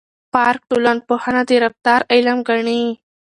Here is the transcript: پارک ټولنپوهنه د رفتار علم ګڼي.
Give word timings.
پارک 0.33 0.61
ټولنپوهنه 0.69 1.41
د 1.49 1.51
رفتار 1.63 2.01
علم 2.13 2.37
ګڼي. 2.47 2.81